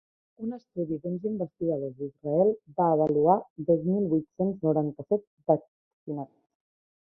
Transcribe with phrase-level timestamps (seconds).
[0.45, 2.49] Un estudi d’uns investigadors d’Israel
[2.81, 3.37] va avaluar
[3.69, 6.35] dos mil vuit-cents noranta-set vaccinats.